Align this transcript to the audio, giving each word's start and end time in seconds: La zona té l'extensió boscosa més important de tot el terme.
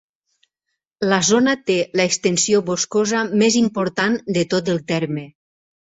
La 1.11 1.19
zona 1.27 1.53
té 1.69 1.75
l'extensió 2.01 2.63
boscosa 2.71 3.21
més 3.43 3.59
important 3.63 4.19
de 4.39 4.49
tot 4.55 4.73
el 4.75 4.85
terme. 4.93 5.27